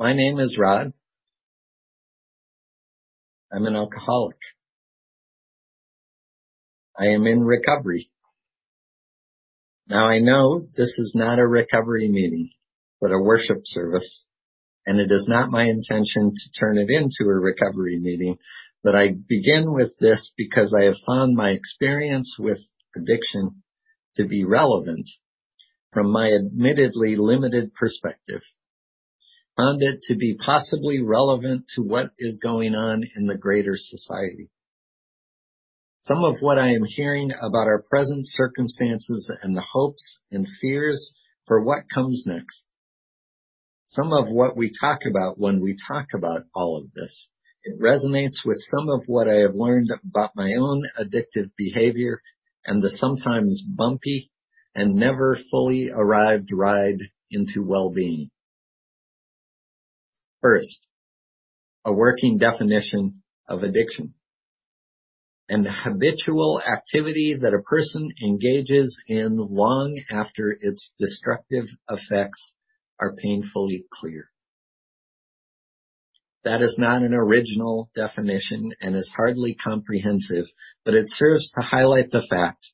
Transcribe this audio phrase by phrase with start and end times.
[0.00, 0.94] My name is Rod.
[3.52, 4.38] I'm an alcoholic.
[6.98, 8.10] I am in recovery.
[9.86, 12.48] Now I know this is not a recovery meeting,
[12.98, 14.24] but a worship service,
[14.86, 18.38] and it is not my intention to turn it into a recovery meeting,
[18.82, 22.60] but I begin with this because I have found my experience with
[22.96, 23.62] addiction
[24.14, 25.10] to be relevant
[25.92, 28.40] from my admittedly limited perspective.
[29.60, 34.48] Found it to be possibly relevant to what is going on in the greater society.
[35.98, 41.12] Some of what I am hearing about our present circumstances and the hopes and fears
[41.46, 42.64] for what comes next.
[43.84, 47.28] Some of what we talk about when we talk about all of this.
[47.62, 52.22] It resonates with some of what I have learned about my own addictive behavior
[52.64, 54.30] and the sometimes bumpy
[54.74, 58.30] and never fully arrived ride into well-being.
[60.42, 60.86] First,
[61.84, 64.14] a working definition of addiction.
[65.48, 72.54] An habitual activity that a person engages in long after its destructive effects
[72.98, 74.30] are painfully clear.
[76.44, 80.46] That is not an original definition and is hardly comprehensive,
[80.84, 82.72] but it serves to highlight the fact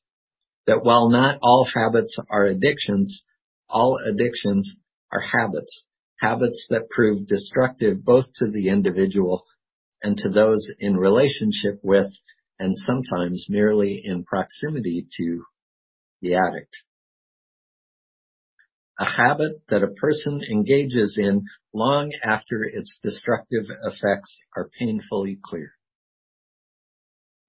[0.67, 3.25] that while not all habits are addictions,
[3.69, 4.77] all addictions
[5.11, 5.85] are habits.
[6.19, 9.45] Habits that prove destructive both to the individual
[10.03, 12.13] and to those in relationship with,
[12.59, 15.45] and sometimes merely in proximity to,
[16.23, 16.85] the addict
[18.99, 25.76] a habit that a person engages in long after its destructive effects are painfully clear.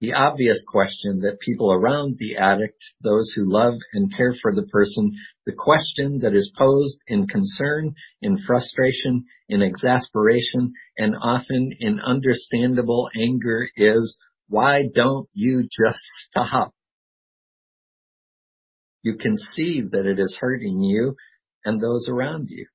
[0.00, 4.62] The obvious question that people around the addict, those who love and care for the
[4.62, 5.12] person,
[5.44, 13.10] the question that is posed in concern, in frustration, in exasperation, and often in understandable
[13.20, 14.16] anger is,
[14.48, 16.72] why don't you just stop?
[19.02, 21.16] You can see that it is hurting you
[21.64, 22.66] and those around you.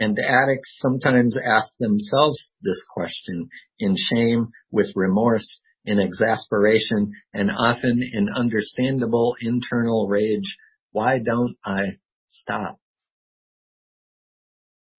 [0.00, 3.48] And addicts sometimes ask themselves this question
[3.78, 10.56] in shame, with remorse, in exasperation, and often in understandable internal rage.
[10.92, 11.98] Why don't I
[12.28, 12.78] stop?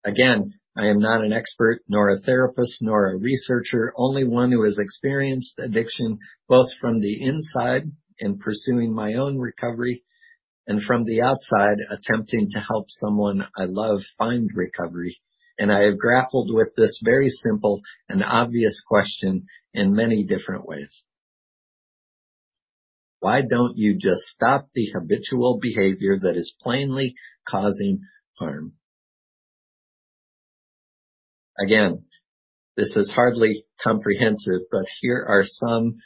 [0.03, 4.63] Again, I am not an expert, nor a therapist, nor a researcher, only one who
[4.63, 10.03] has experienced addiction both from the inside in pursuing my own recovery
[10.69, 15.19] and from the outside attempting to help someone I love find recovery.
[15.57, 21.03] And I have grappled with this very simple and obvious question in many different ways.
[23.19, 27.15] Why don't you just stop the habitual behavior that is plainly
[27.47, 28.01] causing
[28.37, 28.73] harm?
[31.59, 32.03] Again,
[32.77, 35.97] this is hardly comprehensive, but here are some,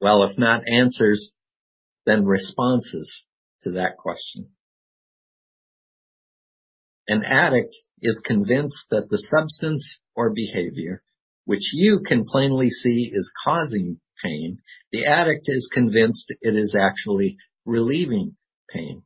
[0.00, 1.32] well, if not answers,
[2.10, 3.24] then responses
[3.62, 4.48] to that question.
[7.06, 11.02] An addict is convinced that the substance or behavior,
[11.44, 14.58] which you can plainly see is causing pain,
[14.92, 18.34] the addict is convinced it is actually relieving
[18.68, 19.02] pain.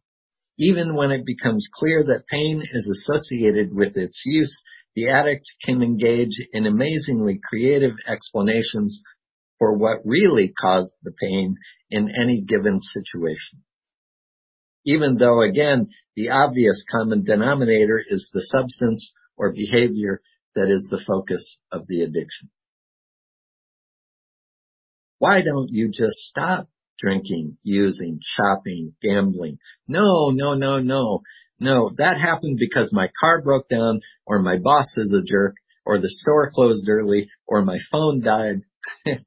[0.58, 4.62] Even when it becomes clear that pain is associated with its use,
[4.94, 9.02] the addict can engage in amazingly creative explanations
[9.58, 11.56] for what really caused the pain
[11.90, 13.62] in any given situation.
[14.84, 20.20] Even though again, the obvious common denominator is the substance or behavior
[20.54, 22.50] that is the focus of the addiction.
[25.18, 29.58] Why don't you just stop drinking, using, shopping, gambling?
[29.88, 31.22] No, no, no, no.
[31.58, 35.98] No, that happened because my car broke down or my boss is a jerk or
[35.98, 38.62] the store closed early or my phone died.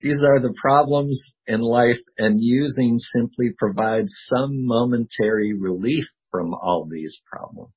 [0.00, 6.88] These are the problems in life and using simply provides some momentary relief from all
[6.90, 7.72] these problems.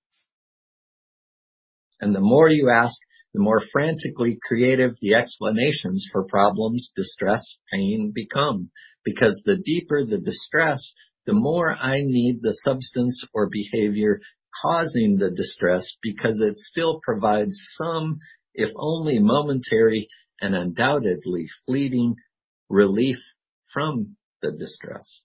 [1.99, 2.97] And the more you ask,
[3.33, 8.69] the more frantically creative the explanations for problems, distress, pain become.
[9.03, 10.93] Because the deeper the distress,
[11.25, 14.19] the more I need the substance or behavior
[14.61, 18.19] causing the distress because it still provides some,
[18.53, 20.07] if only momentary
[20.43, 22.15] and undoubtedly fleeting
[22.69, 23.19] relief
[23.71, 25.23] from the distress.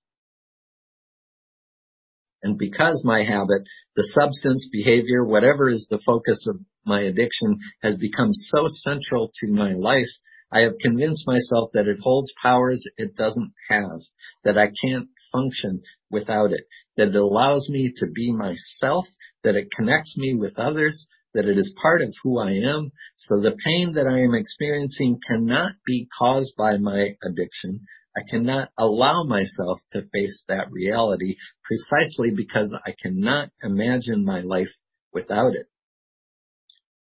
[2.40, 3.62] And because my habit,
[3.96, 9.48] the substance, behavior, whatever is the focus of my addiction has become so central to
[9.48, 10.08] my life,
[10.52, 14.00] I have convinced myself that it holds powers it doesn't have,
[14.44, 16.64] that I can't function without it.
[16.96, 19.06] that it allows me to be myself,
[19.42, 22.90] that it connects me with others, that it is part of who I am.
[23.16, 27.86] So the pain that I am experiencing cannot be caused by my addiction.
[28.16, 34.72] I cannot allow myself to face that reality precisely because I cannot imagine my life
[35.12, 35.66] without it.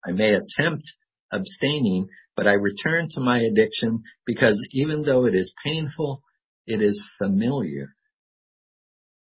[0.06, 0.84] I may attempt
[1.32, 6.22] abstaining, but I return to my addiction because even though it is painful,
[6.66, 7.96] it is familiar.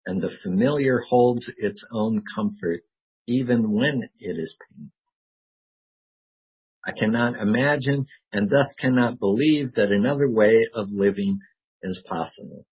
[0.05, 2.81] And the familiar holds its own comfort
[3.29, 4.91] even when it is painful.
[6.85, 11.39] I cannot imagine and thus cannot believe that another way of living
[11.83, 12.65] is possible.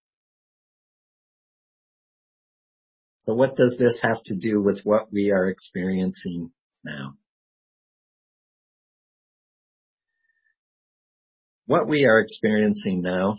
[3.20, 6.50] So what does this have to do with what we are experiencing
[6.84, 7.14] now?
[11.66, 13.38] What we are experiencing now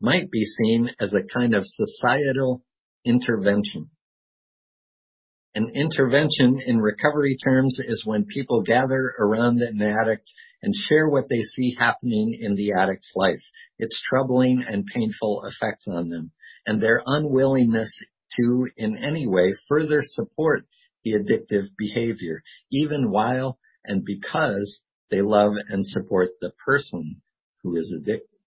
[0.00, 2.62] might be seen as a kind of societal
[3.04, 3.90] intervention.
[5.54, 10.30] An intervention in recovery terms is when people gather around an addict
[10.62, 15.88] and share what they see happening in the addict's life, its troubling and painful effects
[15.88, 16.32] on them,
[16.66, 18.04] and their unwillingness
[18.38, 20.66] to in any way further support
[21.02, 27.22] the addictive behavior, even while and because they love and support the person
[27.62, 28.37] who is addicted.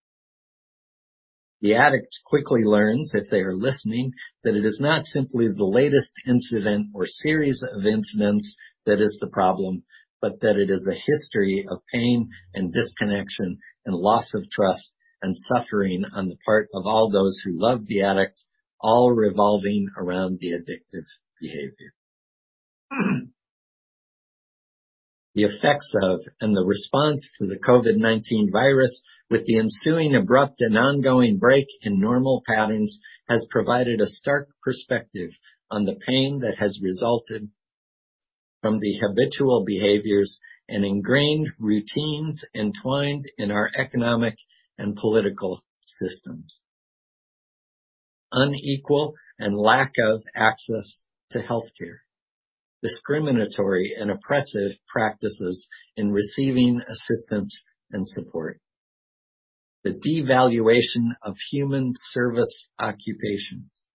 [1.62, 4.13] The addict quickly learns, if they are listening,
[4.44, 8.56] that it is not simply the latest incident or series of incidents
[8.86, 9.84] that is the problem,
[10.22, 15.38] but that it is a history of pain and disconnection and loss of trust and
[15.38, 18.44] suffering on the part of all those who love the addict,
[18.80, 21.06] all revolving around the addictive
[21.40, 21.94] behavior.
[25.33, 30.78] the effects of and the response to the COVID-19 virus with the ensuing abrupt and
[30.78, 33.00] ongoing break in normal patterns
[33.30, 35.31] has provided a stark perspective
[35.69, 37.50] on the pain that has resulted
[38.62, 44.36] from the habitual behaviors and ingrained routines entwined in our economic
[44.77, 46.62] and political systems.
[48.31, 52.00] Unequal and lack of access to healthcare
[52.81, 58.60] discriminatory and oppressive practices in receiving assistance and support.
[59.83, 63.86] The devaluation of human service occupations,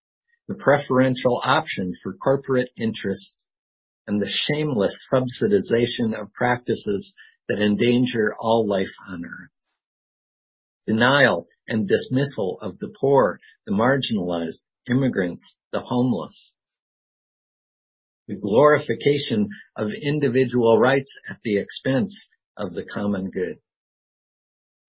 [0.47, 3.45] the preferential option for corporate interests,
[4.05, 7.13] and the shameless subsidization of practices
[7.49, 9.67] that endanger all life on earth.
[10.85, 16.53] Denial and dismissal of the poor, the marginalized, immigrants, the homeless,
[18.27, 22.27] the glorification of individual rights at the expense
[22.57, 23.57] of the common good.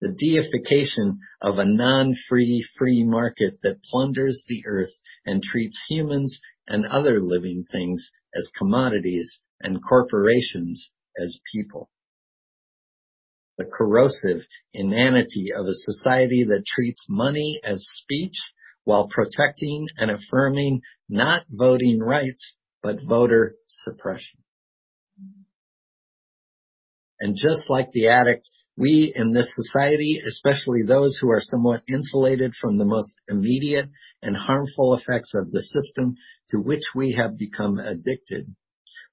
[0.00, 6.87] The deification of a non-free free market that plunders the earth and treats humans and
[6.87, 11.90] other living things as commodities and corporations as people.
[13.56, 18.38] The corrosive inanity of a society that treats money as speech
[18.85, 24.40] while protecting and affirming not voting rights but voter suppression.
[27.20, 32.54] And just like the addict, we in this society, especially those who are somewhat insulated
[32.54, 33.88] from the most immediate
[34.22, 36.14] and harmful effects of the system
[36.50, 38.54] to which we have become addicted,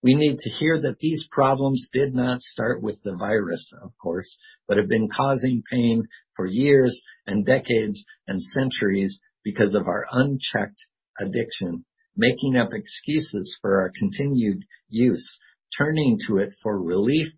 [0.03, 4.37] we need to hear that these problems did not start with the virus, of course,
[4.67, 10.85] but have been causing pain for years and decades and centuries because of our unchecked
[11.19, 11.85] addiction
[12.17, 15.39] making up excuses for our continued use,
[15.77, 17.31] turning to it for relief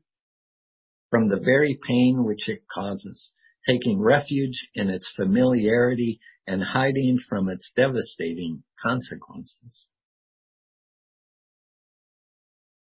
[1.10, 3.32] from the very pain which it causes,
[3.66, 9.88] taking refuge in its familiarity and hiding from its devastating consequences.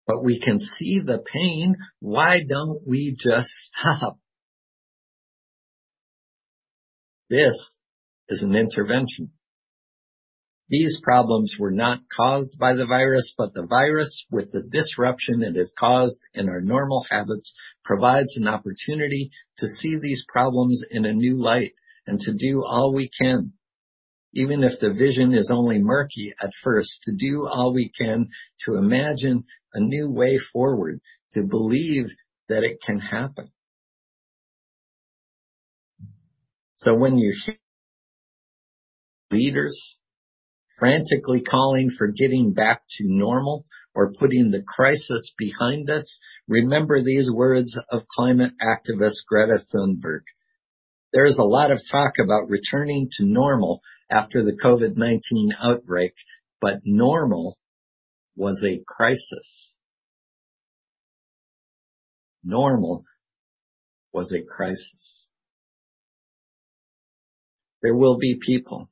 [0.06, 1.76] But we can see the pain.
[2.00, 4.18] Why don't we just stop?
[7.28, 7.74] This
[8.28, 9.32] is an intervention.
[10.70, 15.56] These problems were not caused by the virus, but the virus with the disruption it
[15.56, 21.12] has caused in our normal habits provides an opportunity to see these problems in a
[21.14, 21.72] new light
[22.06, 23.54] and to do all we can.
[24.34, 28.28] Even if the vision is only murky at first, to do all we can
[28.66, 31.00] to imagine a new way forward,
[31.32, 32.10] to believe
[32.50, 33.50] that it can happen.
[36.74, 37.56] So when you hear
[39.30, 39.98] leaders
[40.78, 47.30] frantically calling for getting back to normal or putting the crisis behind us, remember these
[47.30, 50.22] words of climate activist Greta Thunberg.
[51.12, 53.80] There is a lot of talk about returning to normal
[54.10, 56.14] after the COVID-19 outbreak,
[56.60, 57.58] but normal
[58.36, 59.74] was a crisis.
[62.44, 63.04] Normal
[64.12, 65.28] was a crisis.
[67.82, 68.90] There will be people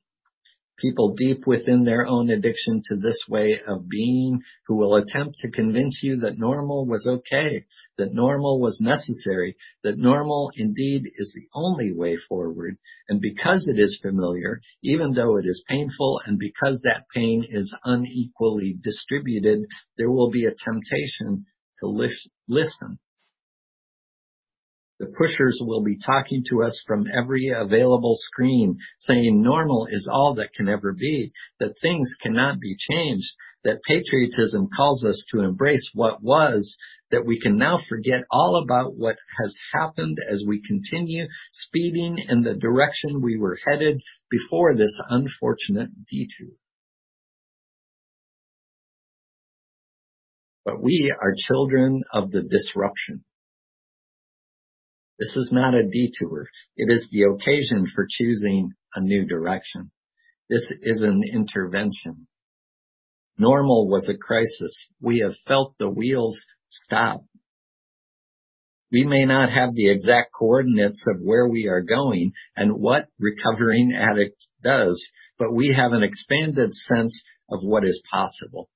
[0.77, 5.51] people deep within their own addiction to this way of being who will attempt to
[5.51, 7.65] convince you that normal was okay,
[7.97, 12.77] that normal was necessary, that normal indeed is the only way forward.
[13.09, 17.75] And because it is familiar, even though it is painful and because that pain is
[17.83, 19.65] unequally distributed,
[19.97, 21.45] there will be a temptation
[21.79, 21.87] to
[22.47, 22.99] listen
[24.99, 30.35] the pushers will be talking to us from every available screen, saying normal is all
[30.35, 35.91] that can ever be, that things cannot be changed, that patriotism calls us to embrace
[35.93, 36.77] what was,
[37.11, 42.41] that we can now forget all about what has happened as we continue speeding in
[42.41, 44.01] the direction we were headed
[44.31, 46.55] before this unfortunate detour.
[50.65, 53.23] But we are children of the disruption.
[55.19, 56.47] This is not a detour.
[56.75, 59.91] It is the occasion for choosing a new direction.
[60.49, 62.27] This is an intervention.
[63.37, 64.89] Normal was a crisis.
[65.01, 67.23] We have felt the wheels stop.
[68.91, 73.93] We may not have the exact coordinates of where we are going and what recovering
[73.93, 78.69] addict does, but we have an expanded sense of what is possible.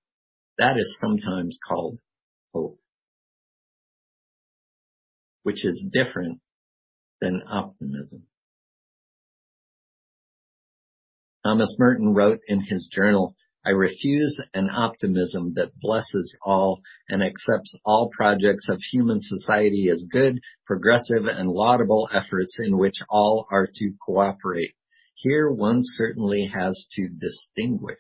[0.58, 2.00] That is sometimes called
[2.54, 2.81] hope
[5.44, 6.40] which is different
[7.20, 8.28] than optimism.
[11.44, 17.76] Thomas Merton wrote in his journal, I refuse an optimism that blesses all and accepts
[17.86, 23.68] all projects of human society as good, progressive, and laudable efforts in which all are
[23.68, 24.74] to cooperate.
[25.16, 27.98] Here one certainly has to distinguish.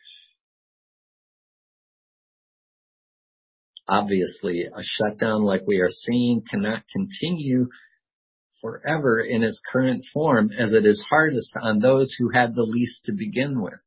[3.91, 7.67] Obviously, a shutdown like we are seeing cannot continue
[8.61, 13.03] forever in its current form as it is hardest on those who had the least
[13.03, 13.85] to begin with.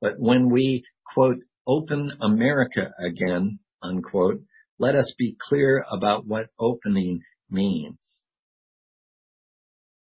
[0.00, 0.84] But when we,
[1.14, 4.40] quote, open America again, unquote,
[4.78, 8.22] let us be clear about what opening means.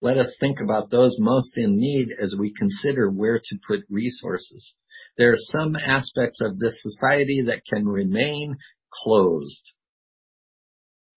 [0.01, 4.75] Let us think about those most in need as we consider where to put resources.
[5.19, 8.57] There are some aspects of this society that can remain
[8.93, 9.73] closed.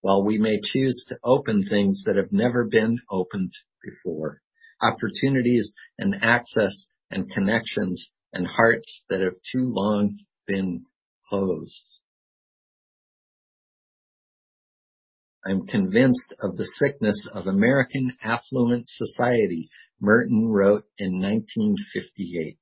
[0.02, 3.54] While we may choose to open things that have never been opened
[3.84, 4.42] before,
[4.82, 10.86] opportunities and access and connections and hearts that have too long been
[11.28, 11.86] closed.
[15.48, 22.58] I'm convinced of the sickness of American affluent society, Merton wrote in 1958.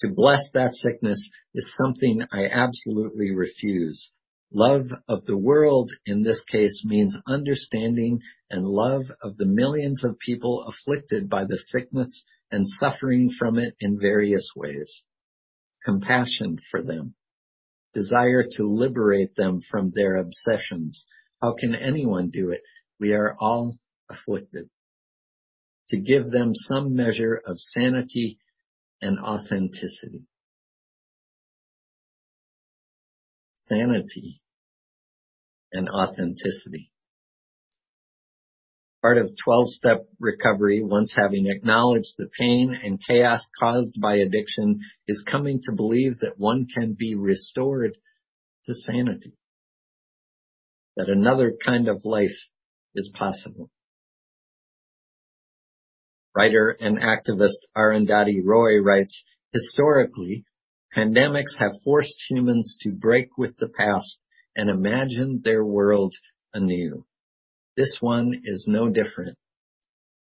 [0.00, 4.12] To bless that sickness is something I absolutely refuse.
[4.52, 8.20] Love of the world in this case means understanding
[8.50, 13.74] and love of the millions of people afflicted by the sickness and suffering from it
[13.80, 15.02] in various ways.
[15.84, 17.14] Compassion for them.
[17.92, 21.06] Desire to liberate them from their obsessions.
[21.40, 22.62] How can anyone do it?
[22.98, 24.70] We are all afflicted.
[25.88, 28.38] To give them some measure of sanity
[29.00, 30.22] and authenticity.
[33.54, 34.40] Sanity
[35.72, 36.90] and authenticity.
[39.02, 45.24] Part of 12-step recovery, once having acknowledged the pain and chaos caused by addiction, is
[45.30, 47.98] coming to believe that one can be restored
[48.64, 49.34] to sanity.
[50.96, 52.36] That another kind of life
[52.94, 53.68] is possible.
[56.36, 60.44] Writer and activist Arundhati Roy writes, historically,
[60.96, 64.20] pandemics have forced humans to break with the past
[64.56, 66.14] and imagine their world
[66.52, 67.04] anew.
[67.76, 69.38] This one is no different.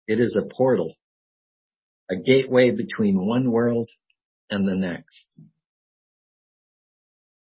[0.06, 0.94] It is a portal,
[2.10, 3.90] a gateway between one world
[4.50, 5.40] and the next.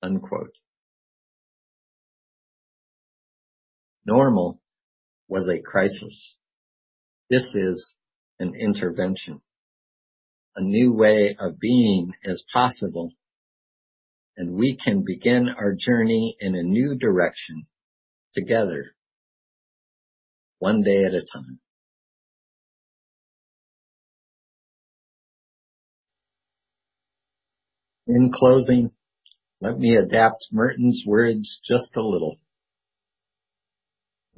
[0.02, 0.56] Unquote.
[4.06, 4.62] Normal
[5.28, 6.38] was a crisis.
[7.30, 7.94] This is
[8.40, 9.42] an intervention.
[10.56, 13.12] A new way of being is possible
[14.38, 17.66] and we can begin our journey in a new direction
[18.34, 18.96] together,
[20.60, 21.60] one day at a time.
[28.06, 28.92] In closing,
[29.60, 32.38] let me adapt Merton's words just a little.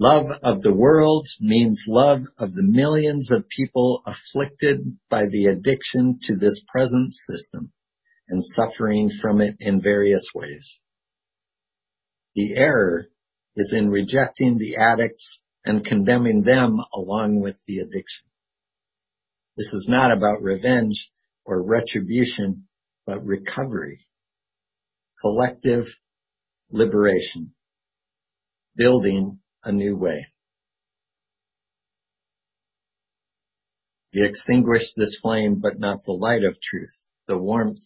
[0.01, 6.17] Love of the world means love of the millions of people afflicted by the addiction
[6.21, 7.73] to this present system
[8.29, 10.79] and suffering from it in various ways.
[12.33, 13.09] The error
[13.57, 18.25] is in rejecting the addicts and condemning them along with the addiction.
[19.57, 21.11] This is not about revenge
[21.43, 22.69] or retribution,
[23.05, 24.07] but recovery,
[25.19, 25.87] collective
[26.71, 27.53] liberation,
[28.77, 30.27] building a new way.
[34.13, 37.81] We extinguish this flame, but not the light of truth, the warmth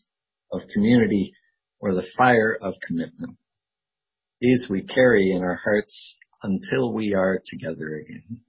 [0.51, 1.33] of community,
[1.79, 3.37] or the fire of commitment.
[4.39, 8.41] These we carry in our hearts until we are together again.